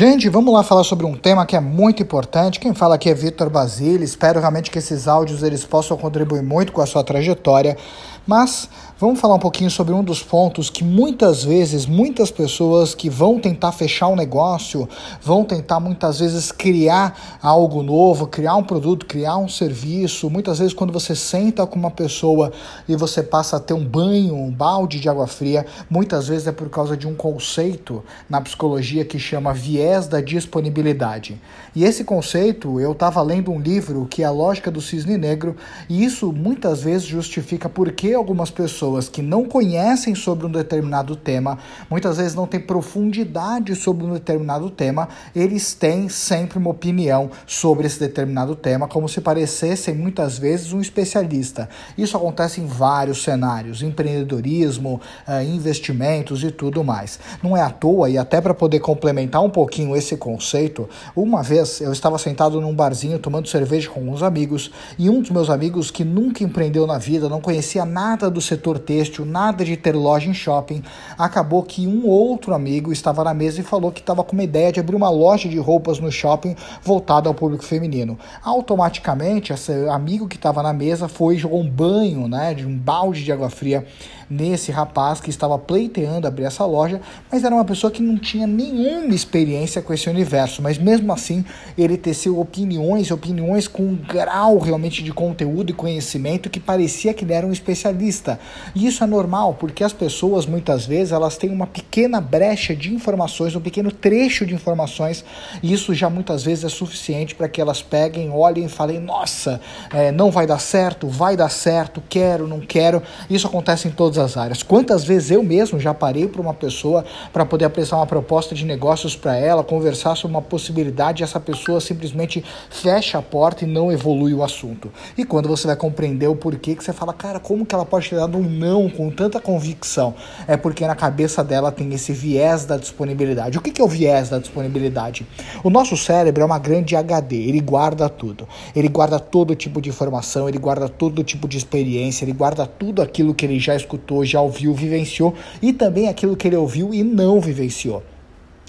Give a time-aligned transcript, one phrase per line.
[0.00, 2.60] Gente, vamos lá falar sobre um tema que é muito importante.
[2.60, 4.04] Quem fala aqui é Vitor Basile.
[4.04, 7.76] Espero realmente que esses áudios eles possam contribuir muito com a sua trajetória.
[8.24, 13.08] Mas vamos falar um pouquinho sobre um dos pontos que muitas vezes, muitas pessoas que
[13.08, 14.88] vão tentar fechar um negócio,
[15.22, 20.28] vão tentar muitas vezes criar algo novo, criar um produto, criar um serviço.
[20.28, 22.52] Muitas vezes, quando você senta com uma pessoa
[22.88, 26.52] e você passa a ter um banho, um balde de água fria, muitas vezes é
[26.52, 31.40] por causa de um conceito na psicologia que chama viés da disponibilidade.
[31.74, 35.56] E esse conceito, eu estava lendo um livro que é a lógica do cisne negro,
[35.88, 41.14] e isso muitas vezes justifica por que algumas pessoas que não conhecem sobre um determinado
[41.14, 41.58] tema,
[41.90, 47.86] muitas vezes não têm profundidade sobre um determinado tema, eles têm sempre uma opinião sobre
[47.86, 51.68] esse determinado tema, como se parecessem muitas vezes um especialista.
[51.96, 57.18] Isso acontece em vários cenários, empreendedorismo, eh, investimentos e tudo mais.
[57.42, 61.80] Não é à toa, e até para poder complementar um pouquinho esse conceito, uma vez
[61.80, 65.90] eu estava sentado num barzinho tomando cerveja com uns amigos, e um dos meus amigos
[65.90, 70.28] que nunca empreendeu na vida, não conhecia nada do setor têxtil, nada de ter loja
[70.28, 70.82] em shopping.
[71.16, 74.72] Acabou que um outro amigo estava na mesa e falou que estava com uma ideia
[74.72, 78.18] de abrir uma loja de roupas no shopping voltada ao público feminino.
[78.42, 82.76] Automaticamente, esse amigo que estava na mesa foi e jogou um banho, né, de um
[82.76, 83.86] balde de água fria
[84.30, 88.46] nesse rapaz que estava pleiteando abrir essa loja, mas era uma pessoa que não tinha
[88.46, 91.44] nenhuma experiência com esse universo, mas mesmo assim
[91.76, 97.24] ele teceu opiniões, opiniões com um grau realmente de conteúdo e conhecimento que parecia que
[97.24, 98.38] ele era um especialista.
[98.74, 102.92] E isso é normal, porque as pessoas muitas vezes elas têm uma pequena brecha de
[102.92, 105.24] informações, um pequeno trecho de informações,
[105.62, 109.60] e isso já muitas vezes é suficiente para que elas peguem, olhem e falem: nossa,
[109.92, 113.02] é, não vai dar certo, vai dar certo, quero, não quero.
[113.30, 114.62] Isso acontece em todas as áreas.
[114.62, 118.64] Quantas vezes eu mesmo já parei para uma pessoa para poder apresentar uma proposta de
[118.64, 123.68] negócios para ela, conversar sobre uma possibilidade e essa pessoa simplesmente fecha a porta e
[123.68, 124.90] não evolui o assunto.
[125.16, 128.08] E quando você vai compreender o porquê que você fala, cara, como que ela pode
[128.08, 130.14] ter dado um não com tanta convicção?
[130.46, 133.58] É porque na cabeça dela tem esse viés da disponibilidade.
[133.58, 135.26] O que, que é o viés da disponibilidade?
[135.62, 138.48] O nosso cérebro é uma grande HD, ele guarda tudo.
[138.74, 143.02] Ele guarda todo tipo de informação, ele guarda todo tipo de experiência, ele guarda tudo
[143.02, 146.94] aquilo que ele já escutou escutou, já ouviu, vivenciou e também aquilo que ele ouviu
[146.94, 148.02] e não vivenciou.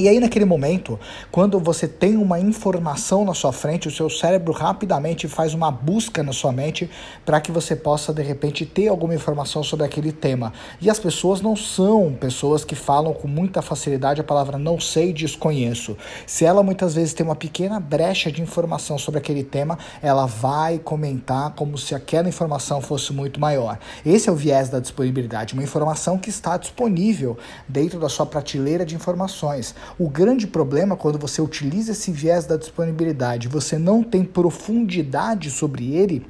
[0.00, 0.98] E aí, naquele momento,
[1.30, 6.22] quando você tem uma informação na sua frente, o seu cérebro rapidamente faz uma busca
[6.22, 6.88] na sua mente
[7.22, 10.54] para que você possa, de repente, ter alguma informação sobre aquele tema.
[10.80, 15.12] E as pessoas não são pessoas que falam com muita facilidade a palavra não sei,
[15.12, 15.94] desconheço.
[16.26, 20.78] Se ela muitas vezes tem uma pequena brecha de informação sobre aquele tema, ela vai
[20.78, 23.78] comentar como se aquela informação fosse muito maior.
[24.02, 27.36] Esse é o viés da disponibilidade, uma informação que está disponível
[27.68, 29.74] dentro da sua prateleira de informações.
[29.98, 35.94] O grande problema quando você utiliza esse viés da disponibilidade, você não tem profundidade sobre
[35.94, 36.26] ele,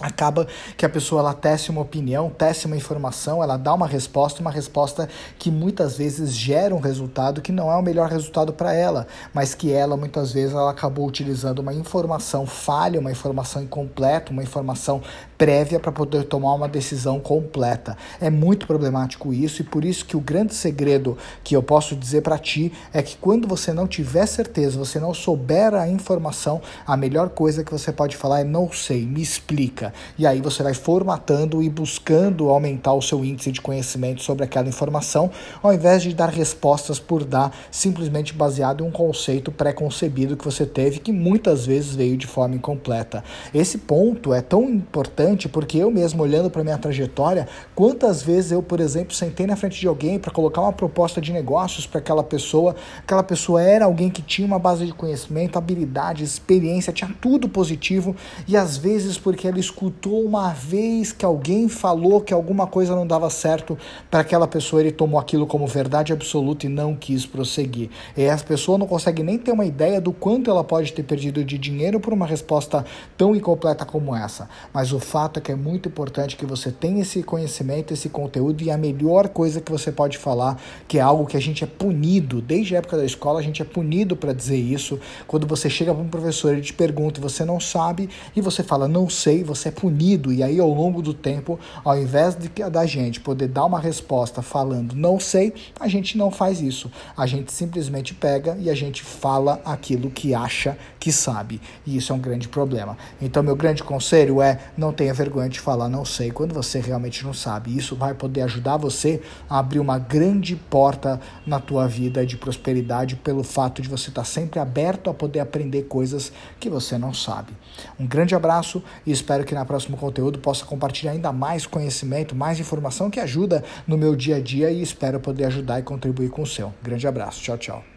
[0.00, 4.40] acaba que a pessoa ela tece uma opinião, tece uma informação, ela dá uma resposta,
[4.40, 5.08] uma resposta
[5.38, 9.54] que muitas vezes gera um resultado que não é o melhor resultado para ela, mas
[9.54, 15.02] que ela muitas vezes ela acabou utilizando uma informação falha, uma informação incompleta, uma informação
[15.38, 17.96] prévia para poder tomar uma decisão completa.
[18.20, 22.22] É muito problemático isso e por isso que o grande segredo que eu posso dizer
[22.22, 26.96] para ti é que quando você não tiver certeza, você não souber a informação, a
[26.96, 29.81] melhor coisa que você pode falar é não sei, me explica.
[30.18, 34.68] E aí você vai formatando e buscando aumentar o seu índice de conhecimento sobre aquela
[34.68, 35.30] informação,
[35.62, 40.66] ao invés de dar respostas por dar simplesmente baseado em um conceito pré-concebido que você
[40.66, 43.24] teve, que muitas vezes veio de forma incompleta.
[43.54, 48.62] Esse ponto é tão importante porque eu mesmo, olhando para minha trajetória, quantas vezes eu,
[48.62, 52.22] por exemplo, sentei na frente de alguém para colocar uma proposta de negócios para aquela
[52.22, 57.48] pessoa, aquela pessoa era alguém que tinha uma base de conhecimento, habilidade, experiência, tinha tudo
[57.48, 58.14] positivo
[58.46, 63.06] e às vezes porque ela escutou uma vez que alguém falou que alguma coisa não
[63.06, 63.78] dava certo
[64.10, 67.88] para aquela pessoa, ele tomou aquilo como verdade absoluta e não quis prosseguir.
[68.14, 71.42] E a pessoa não consegue nem ter uma ideia do quanto ela pode ter perdido
[71.42, 72.84] de dinheiro por uma resposta
[73.16, 74.48] tão incompleta como essa.
[74.74, 78.62] Mas o fato é que é muito importante que você tenha esse conhecimento, esse conteúdo
[78.62, 81.66] e a melhor coisa que você pode falar, que é algo que a gente é
[81.66, 85.00] punido, desde a época da escola a gente é punido para dizer isso.
[85.26, 88.86] Quando você chega para um professor, ele te pergunta você não sabe e você fala
[88.86, 90.32] não sei, você você é punido.
[90.32, 94.42] E aí, ao longo do tempo, ao invés de, da gente poder dar uma resposta
[94.42, 96.90] falando não sei, a gente não faz isso.
[97.16, 101.60] A gente simplesmente pega e a gente fala aquilo que acha que sabe.
[101.86, 102.96] E isso é um grande problema.
[103.20, 107.24] Então, meu grande conselho é não tenha vergonha de falar não sei quando você realmente
[107.24, 107.76] não sabe.
[107.76, 113.16] Isso vai poder ajudar você a abrir uma grande porta na tua vida de prosperidade
[113.16, 117.52] pelo fato de você estar sempre aberto a poder aprender coisas que você não sabe.
[117.98, 122.58] Um grande abraço e espero que na próximo conteúdo possa compartilhar ainda mais conhecimento, mais
[122.58, 126.42] informação que ajuda no meu dia a dia e espero poder ajudar e contribuir com
[126.42, 126.72] o seu.
[126.82, 127.42] Grande abraço.
[127.42, 127.91] Tchau, tchau.